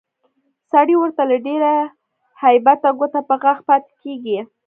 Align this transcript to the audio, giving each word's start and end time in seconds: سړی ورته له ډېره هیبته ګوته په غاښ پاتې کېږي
سړی 0.71 0.95
ورته 0.99 1.23
له 1.31 1.37
ډېره 1.47 1.73
هیبته 2.43 2.89
ګوته 2.99 3.19
په 3.29 3.35
غاښ 3.41 3.59
پاتې 3.67 3.91
کېږي 4.01 4.37